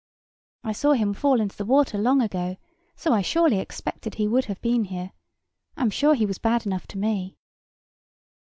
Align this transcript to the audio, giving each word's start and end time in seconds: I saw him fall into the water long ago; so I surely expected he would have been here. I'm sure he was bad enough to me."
I 0.63 0.71
saw 0.71 0.93
him 0.93 1.13
fall 1.13 1.39
into 1.39 1.55
the 1.55 1.63
water 1.63 1.99
long 1.99 2.23
ago; 2.23 2.57
so 2.95 3.13
I 3.13 3.21
surely 3.21 3.59
expected 3.59 4.15
he 4.15 4.27
would 4.27 4.45
have 4.45 4.59
been 4.63 4.85
here. 4.85 5.11
I'm 5.77 5.91
sure 5.91 6.15
he 6.15 6.25
was 6.25 6.39
bad 6.39 6.65
enough 6.65 6.87
to 6.87 6.97
me." 6.97 7.37